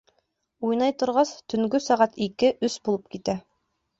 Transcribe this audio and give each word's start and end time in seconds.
Уйнай 0.69 0.93
торғас, 1.01 1.33
төнгө 1.53 1.81
сәғәт 1.87 2.17
ике, 2.29 2.51
өс 2.69 2.81
булып 2.87 3.15
китә. 3.17 3.37